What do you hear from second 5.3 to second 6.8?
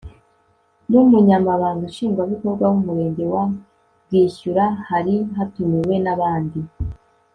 hatumiwe n'abandi